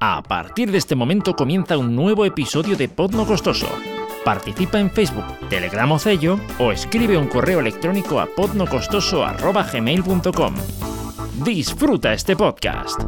A 0.00 0.22
partir 0.22 0.70
de 0.70 0.78
este 0.78 0.94
momento 0.94 1.34
comienza 1.34 1.76
un 1.76 1.94
nuevo 1.94 2.24
episodio 2.24 2.74
de 2.76 2.88
Podno 2.88 3.26
Costoso. 3.26 3.68
Participa 4.24 4.80
en 4.80 4.90
Facebook, 4.90 5.26
Telegram 5.50 5.92
o 5.92 5.98
Cello 5.98 6.40
o 6.58 6.72
escribe 6.72 7.18
un 7.18 7.28
correo 7.28 7.60
electrónico 7.60 8.18
a 8.20 8.26
podnocostoso.gmail.com. 8.26 10.54
Disfruta 11.44 12.14
este 12.14 12.36
podcast. 12.36 13.02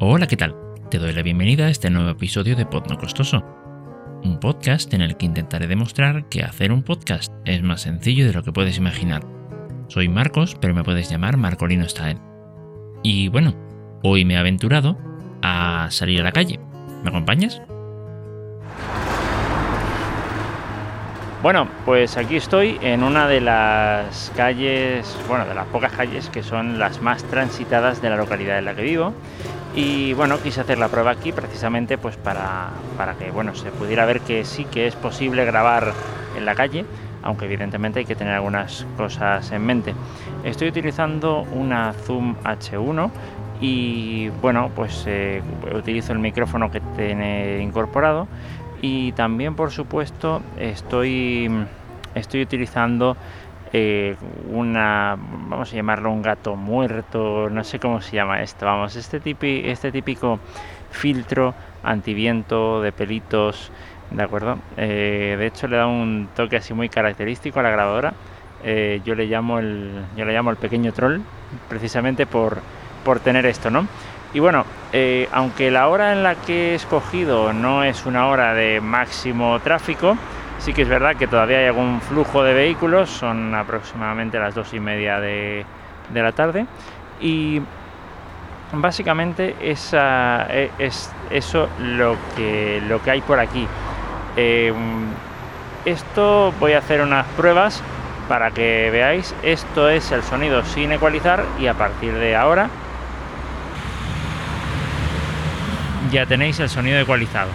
Hola, 0.00 0.26
¿qué 0.26 0.36
tal? 0.36 0.54
Te 0.90 0.98
doy 0.98 1.12
la 1.12 1.22
bienvenida 1.22 1.66
a 1.66 1.70
este 1.70 1.90
nuevo 1.90 2.08
episodio 2.10 2.56
de 2.56 2.64
Podno 2.64 2.96
Costoso. 2.96 3.44
Un 4.24 4.40
podcast 4.40 4.94
en 4.94 5.02
el 5.02 5.18
que 5.18 5.26
intentaré 5.26 5.66
demostrar 5.66 6.30
que 6.30 6.42
hacer 6.42 6.72
un 6.72 6.82
podcast 6.82 7.30
es 7.44 7.62
más 7.62 7.82
sencillo 7.82 8.26
de 8.26 8.32
lo 8.32 8.42
que 8.42 8.52
puedes 8.52 8.78
imaginar 8.78 9.37
soy 9.88 10.08
Marcos, 10.08 10.56
pero 10.60 10.74
me 10.74 10.84
puedes 10.84 11.10
llamar 11.10 11.36
Marcolino 11.36 11.88
Style. 11.88 12.18
Y 13.02 13.28
bueno, 13.28 13.54
hoy 14.02 14.24
me 14.24 14.34
he 14.34 14.36
aventurado 14.36 14.98
a 15.42 15.88
salir 15.90 16.20
a 16.20 16.24
la 16.24 16.32
calle. 16.32 16.60
¿Me 17.02 17.10
acompañas? 17.10 17.60
Bueno, 21.42 21.68
pues 21.84 22.16
aquí 22.16 22.36
estoy 22.36 22.78
en 22.82 23.02
una 23.02 23.28
de 23.28 23.40
las 23.40 24.32
calles, 24.36 25.16
bueno, 25.28 25.46
de 25.46 25.54
las 25.54 25.66
pocas 25.66 25.92
calles 25.92 26.28
que 26.28 26.42
son 26.42 26.78
las 26.78 27.00
más 27.00 27.22
transitadas 27.24 28.02
de 28.02 28.10
la 28.10 28.16
localidad 28.16 28.58
en 28.58 28.64
la 28.64 28.74
que 28.74 28.82
vivo. 28.82 29.14
Y 29.74 30.12
bueno, 30.14 30.40
quise 30.42 30.60
hacer 30.60 30.78
la 30.78 30.88
prueba 30.88 31.12
aquí 31.12 31.30
precisamente 31.30 31.96
pues 31.96 32.16
para, 32.16 32.70
para 32.96 33.14
que 33.14 33.30
bueno, 33.30 33.54
se 33.54 33.70
pudiera 33.70 34.04
ver 34.04 34.20
que 34.20 34.44
sí 34.44 34.64
que 34.64 34.88
es 34.88 34.96
posible 34.96 35.44
grabar 35.44 35.92
en 36.36 36.44
la 36.44 36.56
calle 36.56 36.84
aunque 37.22 37.46
evidentemente 37.46 38.00
hay 38.00 38.04
que 38.04 38.14
tener 38.14 38.34
algunas 38.34 38.86
cosas 38.96 39.50
en 39.52 39.64
mente. 39.64 39.94
Estoy 40.44 40.68
utilizando 40.68 41.42
una 41.52 41.92
Zoom 41.92 42.36
H1 42.44 43.10
y 43.60 44.28
bueno, 44.40 44.70
pues 44.74 45.04
eh, 45.06 45.42
utilizo 45.74 46.12
el 46.12 46.18
micrófono 46.18 46.70
que 46.70 46.80
tiene 46.96 47.60
incorporado 47.60 48.28
y 48.80 49.12
también 49.12 49.54
por 49.56 49.70
supuesto 49.70 50.40
estoy, 50.58 51.50
estoy 52.14 52.42
utilizando 52.42 53.16
eh, 53.72 54.16
una, 54.50 55.16
vamos 55.18 55.72
a 55.72 55.76
llamarlo 55.76 56.10
un 56.10 56.22
gato 56.22 56.56
muerto, 56.56 57.50
no 57.50 57.64
sé 57.64 57.78
cómo 57.78 58.00
se 58.00 58.16
llama 58.16 58.42
esto, 58.42 58.64
vamos, 58.64 58.96
este, 58.96 59.20
este 59.70 59.92
típico 59.92 60.38
filtro 60.90 61.54
antiviento 61.82 62.80
de 62.80 62.92
pelitos 62.92 63.70
¿De 64.10 64.22
acuerdo? 64.22 64.58
Eh, 64.76 65.36
de 65.38 65.46
hecho 65.46 65.68
le 65.68 65.76
da 65.76 65.86
un 65.86 66.28
toque 66.34 66.56
así 66.56 66.72
muy 66.72 66.88
característico 66.88 67.60
a 67.60 67.62
la 67.62 67.70
grabadora. 67.70 68.14
Eh, 68.64 69.00
yo 69.04 69.14
le 69.14 69.26
llamo 69.26 69.58
el 69.58 70.04
yo 70.16 70.24
le 70.24 70.32
llamo 70.32 70.50
el 70.50 70.56
pequeño 70.56 70.92
troll 70.92 71.20
precisamente 71.68 72.26
por, 72.26 72.58
por 73.04 73.20
tener 73.20 73.46
esto, 73.46 73.70
¿no? 73.70 73.86
Y 74.34 74.40
bueno, 74.40 74.64
eh, 74.92 75.28
aunque 75.32 75.70
la 75.70 75.88
hora 75.88 76.12
en 76.12 76.22
la 76.22 76.34
que 76.34 76.72
he 76.72 76.74
escogido 76.74 77.52
no 77.52 77.84
es 77.84 78.04
una 78.06 78.26
hora 78.26 78.54
de 78.54 78.80
máximo 78.80 79.58
tráfico, 79.60 80.16
sí 80.58 80.72
que 80.72 80.82
es 80.82 80.88
verdad 80.88 81.16
que 81.16 81.26
todavía 81.26 81.58
hay 81.58 81.66
algún 81.66 82.00
flujo 82.00 82.42
de 82.42 82.52
vehículos, 82.52 83.08
son 83.08 83.54
aproximadamente 83.54 84.38
las 84.38 84.54
dos 84.54 84.74
y 84.74 84.80
media 84.80 85.20
de, 85.20 85.64
de 86.12 86.22
la 86.22 86.32
tarde. 86.32 86.66
Y 87.20 87.62
básicamente 88.72 89.56
esa, 89.60 90.46
es 90.78 91.10
eso 91.30 91.68
lo 91.78 92.16
que, 92.36 92.82
lo 92.86 93.02
que 93.02 93.10
hay 93.10 93.20
por 93.22 93.40
aquí. 93.40 93.66
Eh, 94.40 94.72
esto 95.84 96.54
voy 96.60 96.74
a 96.74 96.78
hacer 96.78 97.00
unas 97.00 97.26
pruebas 97.36 97.82
para 98.28 98.52
que 98.52 98.88
veáis. 98.92 99.34
Esto 99.42 99.88
es 99.88 100.12
el 100.12 100.22
sonido 100.22 100.64
sin 100.64 100.92
ecualizar 100.92 101.44
y 101.58 101.66
a 101.66 101.74
partir 101.74 102.14
de 102.14 102.36
ahora 102.36 102.70
ya 106.12 106.24
tenéis 106.26 106.60
el 106.60 106.68
sonido 106.68 107.00
ecualizado. 107.00 107.50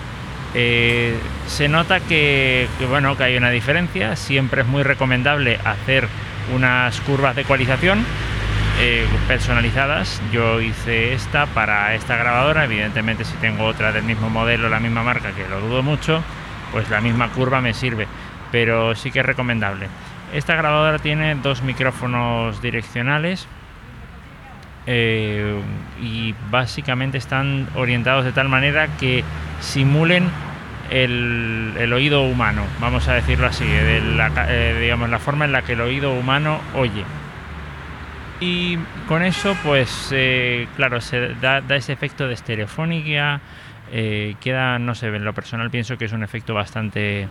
Eh, 0.55 1.17
se 1.47 1.69
nota 1.69 2.01
que, 2.01 2.67
bueno 2.89 3.15
que 3.15 3.23
hay 3.23 3.37
una 3.37 3.49
diferencia. 3.49 4.17
Siempre 4.17 4.61
es 4.61 4.67
muy 4.67 4.83
recomendable 4.83 5.59
hacer 5.63 6.09
unas 6.53 6.99
curvas 7.01 7.35
de 7.35 7.43
ecualización 7.43 8.05
eh, 8.81 9.07
personalizadas. 9.27 10.21
Yo 10.33 10.59
hice 10.59 11.13
esta 11.13 11.45
para 11.45 11.95
esta 11.95 12.17
grabadora. 12.17 12.65
Evidentemente, 12.65 13.23
si 13.23 13.35
tengo 13.37 13.63
otra 13.63 13.93
del 13.93 14.03
mismo 14.03 14.29
modelo, 14.29 14.67
la 14.67 14.81
misma 14.81 15.01
marca, 15.01 15.31
que 15.31 15.47
lo 15.47 15.61
dudo 15.61 15.81
mucho, 15.81 16.21
pues 16.73 16.89
la 16.89 16.99
misma 16.99 17.29
curva 17.29 17.61
me 17.61 17.73
sirve, 17.73 18.07
pero 18.51 18.95
sí 18.95 19.11
que 19.11 19.19
es 19.19 19.25
recomendable. 19.25 19.87
Esta 20.33 20.55
grabadora 20.55 20.97
tiene 20.99 21.35
dos 21.35 21.61
micrófonos 21.61 22.61
direccionales 22.61 23.47
eh, 24.87 25.61
y 26.01 26.35
básicamente 26.49 27.17
están 27.17 27.69
orientados 27.75 28.25
de 28.25 28.33
tal 28.33 28.49
manera 28.49 28.87
que 28.99 29.23
simulen 29.61 30.27
el, 30.89 31.91
oído 31.93 32.23
humano, 32.23 32.63
vamos 32.81 33.07
a 33.07 33.13
decirlo 33.13 33.47
así, 33.47 33.65
de 33.65 34.01
la, 34.01 34.31
eh, 34.49 34.77
digamos 34.81 35.09
la 35.09 35.19
forma 35.19 35.45
en 35.45 35.51
la 35.51 35.61
que 35.61 35.73
el 35.73 35.81
oído 35.81 36.11
humano 36.13 36.59
oye. 36.75 37.03
Y 38.39 38.77
con 39.07 39.23
eso, 39.23 39.55
pues 39.63 40.09
eh, 40.11 40.67
claro, 40.75 40.99
se 40.99 41.35
da, 41.35 41.61
da, 41.61 41.75
ese 41.75 41.93
efecto 41.93 42.27
de 42.27 42.33
estereofónica, 42.33 43.39
eh, 43.93 44.35
queda, 44.41 44.79
no 44.79 44.95
sé, 44.95 45.07
en 45.07 45.23
lo 45.23 45.33
personal 45.33 45.69
pienso 45.69 45.97
que 45.97 46.05
es 46.05 46.11
un 46.11 46.23
efecto 46.23 46.53
bastante, 46.53 47.27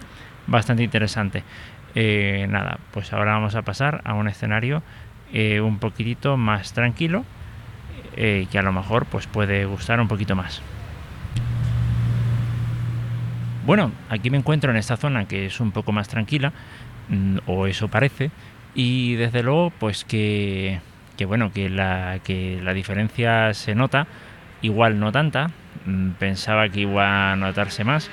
bastante 0.46 0.82
interesante. 0.82 1.42
Eh, 1.94 2.46
nada, 2.48 2.78
pues 2.92 3.12
ahora 3.12 3.32
vamos 3.32 3.54
a 3.54 3.62
pasar 3.62 4.00
a 4.04 4.14
un 4.14 4.28
escenario 4.28 4.82
eh, 5.32 5.60
un 5.60 5.78
poquitito 5.78 6.36
más 6.36 6.72
tranquilo, 6.72 7.24
que 8.14 8.58
a 8.58 8.62
lo 8.62 8.72
mejor 8.72 9.06
pues 9.06 9.26
puede 9.26 9.64
gustar 9.64 9.98
un 9.98 10.06
poquito 10.06 10.36
más. 10.36 10.62
Bueno, 13.64 13.92
aquí 14.08 14.28
me 14.28 14.38
encuentro 14.38 14.70
en 14.70 14.76
esta 14.76 14.96
zona 14.96 15.26
que 15.26 15.46
es 15.46 15.60
un 15.60 15.70
poco 15.70 15.92
más 15.92 16.08
tranquila, 16.08 16.52
mm, 17.08 17.38
o 17.46 17.66
eso 17.66 17.88
parece, 17.88 18.30
y 18.74 19.14
desde 19.14 19.42
luego 19.42 19.70
pues 19.78 20.04
que, 20.04 20.80
que 21.16 21.24
bueno, 21.26 21.52
que 21.52 21.68
la, 21.68 22.18
que 22.24 22.60
la 22.62 22.72
diferencia 22.72 23.54
se 23.54 23.74
nota, 23.74 24.06
igual 24.62 24.98
no 24.98 25.12
tanta, 25.12 25.50
Mm, 25.84 26.10
pensaba 26.12 26.68
que 26.68 26.80
iba 26.80 27.32
a 27.32 27.36
notarse 27.36 27.82
más, 27.82 28.08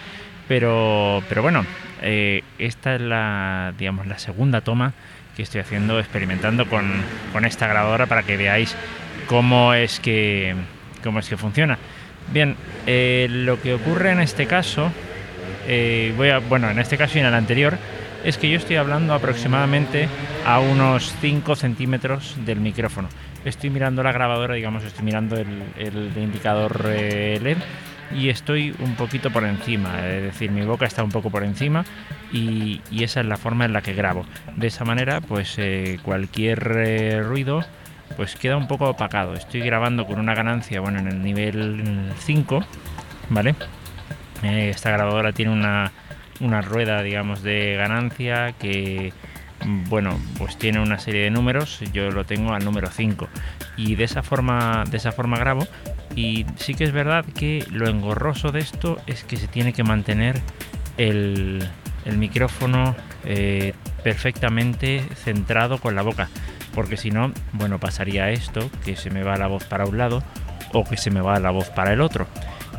pero, 0.47 1.21
pero 1.29 1.41
bueno, 1.43 1.65
eh, 2.01 2.43
esta 2.57 2.95
es 2.95 3.01
la, 3.01 3.73
digamos, 3.77 4.07
la 4.07 4.17
segunda 4.17 4.61
toma 4.61 4.93
que 5.35 5.43
estoy 5.43 5.61
haciendo, 5.61 5.99
experimentando 5.99 6.65
con, 6.67 6.91
con 7.31 7.45
esta 7.45 7.67
grabadora 7.67 8.07
para 8.07 8.23
que 8.23 8.37
veáis 8.37 8.75
cómo 9.27 9.73
es 9.75 9.99
que, 9.99 10.55
cómo 11.03 11.19
es 11.19 11.29
que 11.29 11.37
funciona. 11.37 11.77
Bien, 12.33 12.55
eh, 12.87 13.27
lo 13.29 13.61
que 13.61 13.75
ocurre 13.75 14.11
en 14.11 14.21
este 14.21 14.47
caso, 14.47 14.91
eh, 15.67 16.13
voy 16.17 16.29
a, 16.29 16.39
bueno, 16.39 16.69
en 16.71 16.79
este 16.79 16.97
caso 16.97 17.17
y 17.17 17.21
en 17.21 17.27
el 17.27 17.33
anterior, 17.35 17.77
es 18.23 18.37
que 18.37 18.49
yo 18.49 18.57
estoy 18.57 18.75
hablando 18.75 19.13
aproximadamente 19.13 20.07
a 20.45 20.59
unos 20.59 21.13
5 21.21 21.55
centímetros 21.55 22.35
del 22.45 22.59
micrófono 22.59 23.09
estoy 23.45 23.69
mirando 23.69 24.03
la 24.03 24.11
grabadora, 24.11 24.55
digamos, 24.55 24.83
estoy 24.83 25.05
mirando 25.05 25.37
el, 25.37 26.11
indicador 26.17 26.85
eh, 26.87 27.39
LED 27.41 27.57
y 28.15 28.29
estoy 28.29 28.75
un 28.79 28.95
poquito 28.95 29.31
por 29.31 29.43
encima, 29.43 30.07
es 30.07 30.23
decir, 30.23 30.51
mi 30.51 30.61
boca 30.61 30.85
está 30.85 31.03
un 31.03 31.11
poco 31.11 31.29
por 31.29 31.43
encima 31.43 31.85
y, 32.31 32.81
esa 32.91 33.21
es 33.21 33.25
la 33.25 33.37
forma 33.37 33.65
en 33.65 33.73
la 33.73 33.81
que 33.81 33.93
grabo. 33.93 34.25
De 34.55 34.67
esa 34.67 34.83
manera, 34.83 35.21
pues 35.21 35.55
eh, 35.57 35.99
cualquier 36.03 36.71
eh, 36.77 37.21
ruido 37.21 37.63
pues 38.17 38.35
queda 38.35 38.57
un 38.57 38.67
poco 38.67 38.89
opacado. 38.89 39.35
Estoy 39.35 39.61
grabando 39.61 40.05
con 40.05 40.19
una 40.19 40.33
ganancia, 40.33 40.81
bueno, 40.81 40.99
en 40.99 41.07
el 41.07 41.21
nivel 41.21 42.11
5, 42.17 42.63
¿vale? 43.29 43.55
esta 44.41 44.89
grabadora 44.89 45.33
tiene 45.33 45.51
una, 45.51 45.91
una 46.39 46.61
rueda, 46.61 47.01
digamos, 47.01 47.43
de 47.43 47.75
ganancia 47.75 48.53
que 48.53 49.13
bueno, 49.65 50.17
pues 50.37 50.57
tiene 50.57 50.79
una 50.79 50.99
serie 50.99 51.23
de 51.23 51.31
números, 51.31 51.81
yo 51.91 52.11
lo 52.11 52.25
tengo 52.25 52.53
al 52.53 52.63
número 52.63 52.89
5 52.89 53.27
y 53.77 53.95
de 53.95 54.05
esa 54.05 54.23
forma 54.23 54.83
de 54.89 54.97
esa 54.97 55.11
forma 55.11 55.37
grabo. 55.37 55.67
Y 56.15 56.45
sí 56.55 56.73
que 56.73 56.83
es 56.83 56.91
verdad 56.91 57.25
que 57.25 57.65
lo 57.71 57.87
engorroso 57.87 58.51
de 58.51 58.59
esto 58.59 58.97
es 59.05 59.23
que 59.23 59.37
se 59.37 59.47
tiene 59.47 59.73
que 59.73 59.83
mantener 59.83 60.41
el, 60.97 61.67
micrófono 62.17 62.95
eh, 63.25 63.73
perfectamente 64.03 65.03
centrado 65.15 65.77
con 65.77 65.95
la 65.95 66.01
boca. 66.01 66.29
Porque 66.73 66.97
si 66.97 67.11
no, 67.11 67.31
bueno, 67.53 67.79
pasaría 67.79 68.31
esto, 68.31 68.69
que 68.83 68.95
se 68.95 69.09
me 69.09 69.23
va 69.23 69.37
la 69.37 69.47
voz 69.47 69.65
para 69.65 69.85
un 69.85 69.97
lado 69.97 70.23
o 70.73 70.83
que 70.83 70.97
se 70.97 71.11
me 71.11 71.21
va 71.21 71.39
la 71.39 71.51
voz 71.51 71.69
para 71.69 71.93
el 71.93 72.01
otro. 72.01 72.27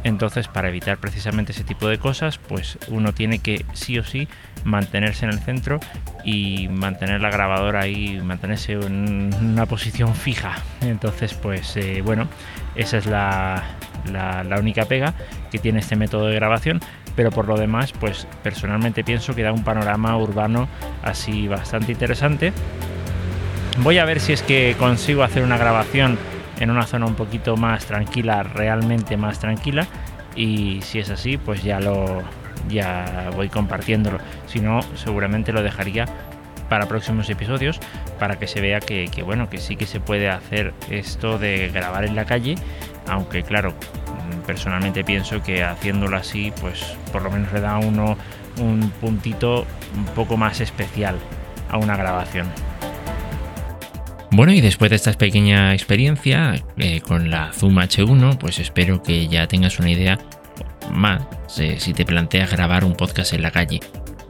Entonces, 0.05 0.49
para 0.49 0.69
evitar 0.69 0.99
precisamente 0.99 1.53
ese 1.53 1.65
tipo 1.65 1.89
de 1.89 1.99
cosas, 1.99 2.39
pues 2.39 2.79
uno 2.89 3.13
tiene 3.13 3.39
que 3.39 3.65
sí 3.75 3.99
o 3.99 4.05
sí 4.05 4.29
mantenerse 4.65 5.27
en 5.27 5.33
el 5.33 5.41
centro 5.41 5.81
y 6.25 6.69
mantener 6.69 7.21
la 7.21 7.31
grabadora 7.31 7.81
ahí, 7.81 8.21
mantenerse 8.23 8.73
en 8.73 9.31
una 9.41 9.67
posición 9.67 10.15
fija. 10.15 10.57
Entonces, 10.81 11.35
pues 11.35 11.77
eh, 11.77 12.03
bueno, 12.03 12.29
esa 12.75 12.99
es 12.99 13.07
la, 13.07 13.63
la, 14.11 14.59
única 14.59 14.87
pega 14.87 15.15
que 15.51 15.59
tiene 15.59 15.81
este 15.81 15.97
método 15.97 16.27
de 16.27 16.35
grabación. 16.35 16.81
Pero 17.17 17.31
por 17.33 17.49
lo 17.49 17.59
demás, 17.59 17.93
pues 17.93 18.27
personalmente 18.43 19.05
pienso 19.05 19.35
que 19.35 19.43
da 19.43 19.53
un 19.53 19.65
panorama 19.65 20.17
urbano 20.17 20.69
así 21.03 21.49
bastante 21.49 21.93
interesante 21.93 22.53
Voy 23.79 23.99
a 23.99 24.05
ver 24.05 24.21
si 24.21 24.33
es 24.33 24.43
que 24.43 24.77
consigo 24.79 25.23
hacer 25.23 25.43
una 25.43 25.57
grabación 25.57 26.19
en 26.61 26.71
una 26.71 26.87
zona 26.87 27.07
un 27.07 27.15
poquito 27.15 27.57
más 27.57 27.87
tranquila, 27.87 28.43
realmente 28.43 29.17
más 29.17 29.41
tranquila. 29.41 29.87
Y 30.37 30.81
si 30.83 31.01
es 31.01 31.11
así, 31.11 31.37
pues 31.37 31.63
ya 31.63 31.81
lo 31.81 32.23
ya 32.69 33.31
voy 33.35 33.49
compartiéndolo. 33.49 34.19
Si 34.47 34.61
no, 34.61 34.81
seguramente 34.95 35.53
lo 35.53 35.63
dejaría 35.63 36.07
para 36.71 36.87
próximos 36.87 37.29
episodios 37.29 37.81
para 38.19 38.39
que 38.39 38.47
se 38.47 38.63
vea 38.63 38.81
que, 38.81 39.11
bueno 39.25 39.51
que 39.51 39.59
sí 39.59 39.77
que 39.77 39.87
se 39.87 40.01
puede 40.01 40.31
hacer 40.31 40.73
esto 40.89 41.39
de 41.39 41.69
grabar 41.69 42.05
en 42.05 42.15
la 42.15 42.25
calle 42.25 42.55
aunque 43.09 43.43
claro 43.43 43.75
personalmente 44.47 45.03
pienso 45.03 45.43
que 45.43 45.65
haciéndolo 45.65 46.17
así 46.17 46.53
pues 46.61 46.97
por 47.13 47.23
lo 47.23 47.31
menos 47.31 47.53
le 47.53 47.61
da 47.61 47.73
a 47.73 47.79
uno 47.79 48.17
un 48.61 48.91
puntito 49.01 49.67
un 49.97 50.05
poco 50.15 50.37
más 50.37 50.61
especial 50.61 51.19
a 51.69 51.77
una 51.77 51.97
grabación 51.97 52.47
bueno, 54.33 54.53
y 54.53 54.61
después 54.61 54.91
de 54.91 54.97
esta 54.97 55.13
pequeña 55.13 55.75
experiencia 55.75 56.55
eh, 56.79 57.01
con 57.01 57.31
la 57.31 57.53
Zoom 57.53 57.77
H1, 57.77 58.39
pues 58.39 58.59
espero 58.59 59.03
que 59.03 59.27
ya 59.29 59.49
tengas 59.49 59.79
una 59.79 59.91
idea 59.91 60.19
más 60.93 61.23
si 61.49 61.93
te 61.93 62.05
planteas 62.05 62.51
grabar 62.51 62.85
un 62.85 62.95
podcast 62.95 63.33
en 63.33 63.43
la 63.43 63.51
calle. 63.51 63.81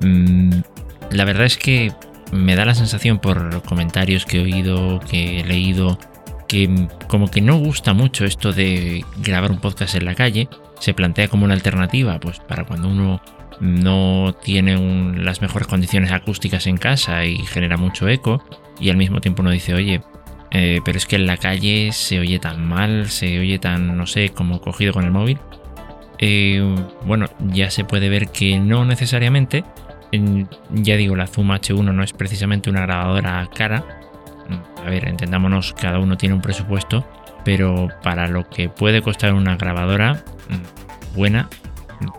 Mm, 0.02 0.61
la 1.11 1.25
verdad 1.25 1.44
es 1.44 1.56
que 1.58 1.93
me 2.32 2.55
da 2.55 2.64
la 2.64 2.75
sensación 2.75 3.19
por 3.19 3.62
comentarios 3.62 4.25
que 4.25 4.38
he 4.38 4.43
oído, 4.43 5.00
que 5.00 5.41
he 5.41 5.44
leído, 5.44 5.99
que 6.49 6.88
como 7.08 7.31
que 7.31 7.41
no 7.41 7.58
gusta 7.58 7.93
mucho 7.93 8.25
esto 8.25 8.53
de 8.53 9.05
grabar 9.19 9.50
un 9.50 9.58
podcast 9.58 9.94
en 9.96 10.05
la 10.05 10.14
calle. 10.14 10.49
Se 10.79 10.94
plantea 10.94 11.29
como 11.29 11.44
una 11.44 11.55
alternativa, 11.55 12.19
pues 12.20 12.41
para 12.41 12.64
cuando 12.64 12.88
uno 12.88 13.20
no 13.61 14.35
tiene 14.43 14.76
las 15.23 15.43
mejores 15.43 15.69
condiciones 15.69 16.12
acústicas 16.12 16.67
en 16.67 16.79
casa 16.79 17.25
y 17.26 17.37
genera 17.38 17.76
mucho 17.76 18.08
eco 18.08 18.43
y 18.81 18.91
al 18.91 18.97
mismo 18.97 19.21
tiempo 19.21 19.43
uno 19.43 19.50
dice, 19.50 19.75
oye, 19.75 20.00
eh, 20.50 20.81
pero 20.85 20.99
es 20.99 21.06
que 21.06 21.17
en 21.17 21.27
la 21.27 21.37
calle 21.37 21.93
se 21.93 22.19
oye 22.19 22.38
tan 22.38 22.67
mal, 22.67 23.09
se 23.09 23.38
oye 23.38 23.59
tan, 23.59 23.97
no 23.97 24.06
sé, 24.06 24.31
como 24.31 24.61
cogido 24.61 24.93
con 24.93 25.05
el 25.05 25.11
móvil. 25.11 25.38
Eh, 26.19 26.62
bueno, 27.05 27.27
ya 27.53 27.71
se 27.71 27.85
puede 27.85 28.09
ver 28.09 28.29
que 28.29 28.59
no 28.59 28.85
necesariamente. 28.85 29.65
ya 30.71 30.97
digo, 30.97 31.15
la 31.15 31.27
Zoom 31.27 31.50
H1 31.50 31.94
no 31.94 32.03
es 32.03 32.12
precisamente 32.12 32.69
una 32.69 32.82
grabadora 32.82 33.49
cara. 33.55 33.85
A 34.85 34.91
ver, 34.91 35.06
entendámonos, 35.06 35.75
cada 35.75 35.99
uno 35.99 36.17
tiene 36.17 36.35
un 36.35 36.41
presupuesto, 36.41 37.06
pero 37.44 37.88
para 38.03 38.27
lo 38.27 38.49
que 38.49 38.69
puede 38.69 39.03
costar 39.03 39.35
una 39.35 39.56
grabadora 39.56 40.25
mm, 40.49 41.17
buena, 41.17 41.49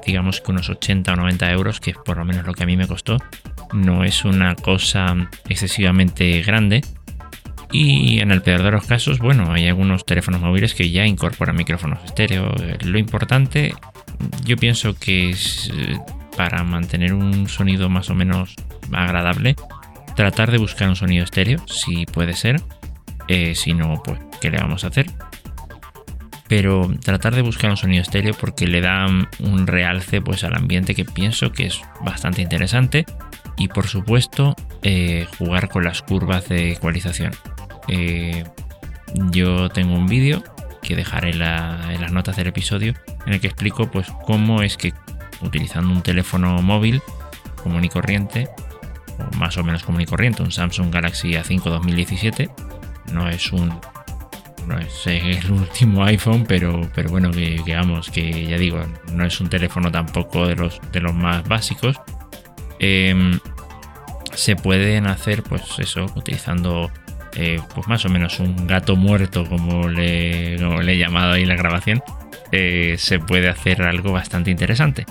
digamos 0.05 0.41
que 0.41 0.51
unos 0.51 0.69
80 0.69 1.13
o 1.13 1.15
90 1.15 1.51
euros, 1.51 1.79
que 1.79 1.91
es 1.91 1.97
por 1.97 2.17
lo 2.17 2.25
menos 2.25 2.45
lo 2.45 2.53
que 2.53 2.63
a 2.63 2.65
mí 2.65 2.77
me 2.77 2.87
costó, 2.87 3.17
no 3.73 4.03
es 4.03 4.25
una 4.25 4.55
cosa 4.55 5.29
excesivamente 5.47 6.41
grande. 6.41 6.81
Y 7.71 8.19
en 8.19 8.31
el 8.31 8.41
peor 8.41 8.63
de 8.63 8.71
los 8.71 8.85
casos, 8.85 9.19
bueno, 9.19 9.53
hay 9.53 9.67
algunos 9.67 10.05
teléfonos 10.05 10.41
móviles 10.41 10.75
que 10.75 10.89
ya 10.89 11.05
incorporan 11.05 11.55
micrófonos 11.55 12.03
estéreo. 12.03 12.53
Lo 12.83 12.99
importante, 12.99 13.73
yo 14.43 14.57
pienso 14.57 14.93
que 14.93 15.29
es 15.29 15.71
eh, 15.73 15.97
para 16.35 16.63
mantener 16.63 17.13
un 17.13 17.47
sonido 17.47 17.87
más 17.87 18.09
o 18.09 18.15
menos 18.15 18.55
agradable, 18.91 19.55
tratar 20.15 20.51
de 20.51 20.57
buscar 20.57 20.89
un 20.89 20.97
sonido 20.97 21.23
estéreo, 21.23 21.59
si 21.67 22.05
puede 22.05 22.33
ser. 22.33 22.61
Eh, 23.27 23.55
si 23.55 23.73
no, 23.73 24.01
pues, 24.03 24.19
¿qué 24.41 24.49
le 24.49 24.57
vamos 24.57 24.83
a 24.83 24.87
hacer? 24.87 25.05
Pero 26.51 26.91
tratar 27.01 27.33
de 27.33 27.43
buscar 27.43 27.71
un 27.71 27.77
sonido 27.77 28.01
estéreo 28.01 28.33
porque 28.33 28.67
le 28.67 28.81
da 28.81 29.07
un 29.07 29.67
realce 29.67 30.19
pues 30.19 30.43
al 30.43 30.53
ambiente 30.53 30.93
que 30.93 31.05
pienso 31.05 31.53
que 31.53 31.67
es 31.67 31.79
bastante 32.01 32.41
interesante 32.41 33.05
y 33.55 33.69
por 33.69 33.87
supuesto 33.87 34.53
eh, 34.83 35.27
jugar 35.37 35.69
con 35.69 35.85
las 35.85 36.01
curvas 36.01 36.49
de 36.49 36.73
ecualización. 36.73 37.31
Eh, 37.87 38.43
yo 39.31 39.69
tengo 39.69 39.95
un 39.95 40.07
vídeo 40.07 40.43
que 40.81 40.97
dejaré 40.97 41.29
en, 41.29 41.39
las 41.39 42.11
notas 42.11 42.35
del 42.35 42.47
episodio 42.47 42.95
en 43.25 43.31
el 43.31 43.39
que 43.39 43.47
explico 43.47 43.89
pues 43.89 44.07
cómo 44.25 44.61
es 44.61 44.75
que 44.75 44.93
utilizando 45.39 45.93
un 45.93 46.01
teléfono 46.01 46.61
móvil 46.61 47.01
común 47.63 47.85
y 47.85 47.87
corriente 47.87 48.49
o 49.17 49.37
más 49.37 49.55
o 49.55 49.63
menos 49.63 49.83
común 49.83 50.01
y 50.01 50.05
corriente 50.05 50.43
un 50.43 50.51
Samsung 50.51 50.93
Galaxy 50.93 51.31
A5 51.31 51.63
2017 51.63 52.49
no 53.13 53.29
es 53.29 53.53
un 53.53 53.79
no 54.67 54.77
es 54.79 55.07
el 55.07 55.51
último 55.51 56.03
iPhone, 56.03 56.45
pero, 56.47 56.89
pero 56.93 57.09
bueno, 57.09 57.31
que, 57.31 57.61
vamos, 57.75 58.09
que 58.09 58.45
ya 58.45 58.57
digo, 58.57 58.81
no 59.13 59.25
es 59.25 59.39
un 59.41 59.49
teléfono 59.49 59.91
tampoco 59.91 60.47
de 60.47 60.55
los, 60.55 60.79
de 60.91 61.01
los 61.01 61.13
más 61.13 61.47
básicos. 61.47 61.99
Em, 62.79 63.39
se 64.33 64.55
pueden 64.55 65.07
hacer, 65.07 65.43
pues 65.43 65.63
eso, 65.79 66.05
utilizando 66.15 66.91
eh, 67.35 67.59
pues 67.73 67.87
más 67.87 68.05
o 68.05 68.09
menos 68.09 68.39
un 68.39 68.67
gato 68.67 68.95
muerto, 68.95 69.45
como 69.47 69.87
le, 69.87 70.55
he 70.55 70.97
llamado 70.97 71.33
ahí 71.33 71.45
la 71.45 71.55
grabación, 71.55 72.03
eh, 72.51 72.95
se 72.97 73.19
puede 73.19 73.49
hacer 73.49 73.81
algo 73.83 74.11
bastante 74.11 74.51
interesante. 74.51 75.05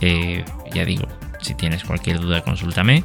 Eh, 0.00 0.44
ya 0.72 0.84
digo, 0.84 1.06
si 1.40 1.54
tienes 1.54 1.84
cualquier 1.84 2.20
duda, 2.20 2.42
consúltame. 2.42 3.04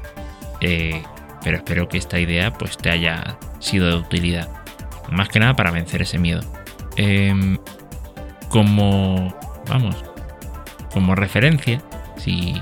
pero 0.59 1.57
espero 1.57 1.88
que 1.88 1.97
esta 1.97 2.19
idea 2.19 2.51
pues 2.53 2.77
te 2.77 2.89
haya 2.89 3.38
sido 3.59 3.88
de 3.88 3.95
utilidad 3.97 4.64
más 5.12 5.30
que 5.30 5.40
nada 5.40 5.56
para 5.56 5.72
vencer 5.72 6.02
ese 6.02 6.18
miedo. 6.18 6.42
Em, 6.98 7.57
como, 8.50 9.38
vamos, 9.68 9.96
como 10.94 11.16
referencia, 11.16 11.81
si, 12.18 12.62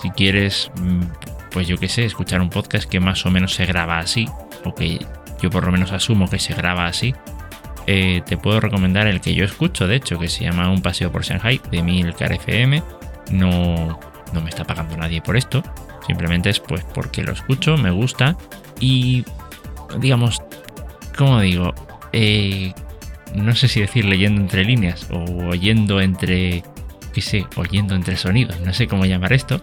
si 0.00 0.10
quieres, 0.10 0.70
mm, 0.80 1.02
pues 1.50 1.66
yo 1.66 1.78
qué 1.78 1.88
sé, 1.88 2.04
escuchar 2.04 2.40
un 2.40 2.50
podcast 2.50 2.88
que 2.88 3.00
más 3.00 3.24
o 3.26 3.30
menos 3.30 3.54
se 3.54 3.66
graba 3.66 3.98
así, 3.98 4.28
o 4.64 4.74
que 4.74 5.04
yo 5.40 5.50
por 5.50 5.64
lo 5.64 5.72
menos 5.72 5.92
asumo 5.92 6.28
que 6.28 6.38
se 6.38 6.54
graba 6.54 6.86
así, 6.86 7.14
eh, 7.86 8.22
te 8.26 8.36
puedo 8.36 8.60
recomendar 8.60 9.06
el 9.06 9.20
que 9.20 9.34
yo 9.34 9.44
escucho, 9.44 9.86
de 9.86 9.96
hecho, 9.96 10.18
que 10.18 10.28
se 10.28 10.44
llama 10.44 10.70
Un 10.70 10.82
paseo 10.82 11.10
por 11.10 11.24
Shanghai 11.24 11.60
de 11.70 11.82
Milcar 11.82 12.32
FM. 12.32 12.82
No, 13.32 13.98
no 14.32 14.40
me 14.40 14.50
está 14.50 14.64
pagando 14.64 14.96
nadie 14.96 15.20
por 15.22 15.36
esto, 15.36 15.62
simplemente 16.06 16.50
es 16.50 16.60
pues 16.60 16.84
porque 16.84 17.22
lo 17.22 17.32
escucho, 17.32 17.76
me 17.76 17.90
gusta 17.90 18.36
y 18.78 19.24
digamos 19.98 20.42
como 21.20 21.38
digo, 21.42 21.74
eh, 22.14 22.72
no 23.34 23.54
sé 23.54 23.68
si 23.68 23.78
decir 23.78 24.06
leyendo 24.06 24.40
entre 24.40 24.64
líneas 24.64 25.06
o 25.10 25.48
oyendo 25.48 26.00
entre, 26.00 26.62
qué 27.12 27.20
sé, 27.20 27.46
oyendo 27.56 27.94
entre 27.94 28.16
sonidos, 28.16 28.58
no 28.62 28.72
sé 28.72 28.86
cómo 28.86 29.04
llamar 29.04 29.34
esto, 29.34 29.60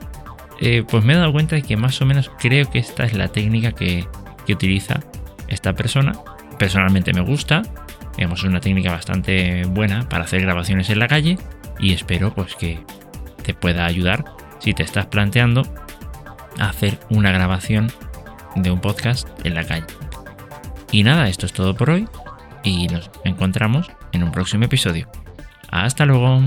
eh, 0.62 0.84
pues 0.88 1.04
me 1.04 1.14
he 1.14 1.18
dado 1.18 1.32
cuenta 1.32 1.56
de 1.56 1.64
que 1.64 1.76
más 1.76 2.00
o 2.00 2.06
menos 2.06 2.30
creo 2.38 2.70
que 2.70 2.78
esta 2.78 3.06
es 3.06 3.14
la 3.14 3.30
técnica 3.30 3.72
que, 3.72 4.06
utiliza 4.50 5.02
esta 5.50 5.74
persona. 5.74 6.14
Personalmente 6.58 7.12
me 7.12 7.20
gusta, 7.20 7.64
es 8.18 8.44
una 8.44 8.62
técnica 8.62 8.92
bastante 8.92 9.64
buena 9.66 10.08
para 10.08 10.24
hacer 10.24 10.42
grabaciones 10.42 10.90
en 10.90 11.00
la 11.00 11.08
calle 11.10 11.38
y 11.80 11.92
espero 11.92 12.34
pues 12.34 12.56
que 12.56 12.80
te 13.44 13.54
pueda 13.54 13.86
ayudar 13.86 14.24
si 14.60 14.74
te 14.74 14.84
estás 14.84 15.08
planteando 15.08 15.64
hacer 16.60 16.98
una 17.10 17.32
grabación 17.32 17.92
de 18.56 18.72
un 18.72 18.80
podcast 18.80 19.28
en 19.44 19.56
la 19.56 19.66
calle. 19.66 20.07
Y 20.92 21.04
nada, 21.04 21.28
esto 21.28 21.46
es 21.46 21.54
todo 21.54 21.76
por 21.76 21.90
hoy 21.90 22.08
y 22.64 22.88
nos 22.88 23.10
encontramos 23.24 23.88
en 24.12 24.24
un 24.24 24.32
próximo 24.32 24.66
episodio. 24.66 25.10
Hasta 25.70 26.06
luego. 26.06 26.44